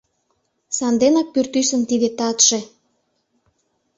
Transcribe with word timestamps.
Санденак 0.77 1.27
пӱртӱсын 1.33 1.81
тиде 1.89 2.09
татше 2.17 2.59